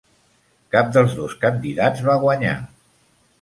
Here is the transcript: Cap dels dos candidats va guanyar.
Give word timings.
Cap 0.75 0.89
dels 0.95 1.13
dos 1.19 1.35
candidats 1.43 2.03
va 2.09 2.17
guanyar. 2.25 2.57